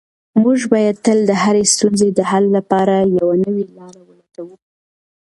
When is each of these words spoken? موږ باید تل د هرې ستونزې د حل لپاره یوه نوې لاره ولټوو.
موږ 0.43 0.59
باید 0.73 0.95
تل 1.05 1.19
د 1.29 1.31
هرې 1.43 1.63
ستونزې 1.73 2.09
د 2.17 2.19
حل 2.29 2.45
لپاره 2.57 2.95
یوه 3.19 3.35
نوې 3.45 3.65
لاره 3.77 4.01
ولټوو. 4.07 4.55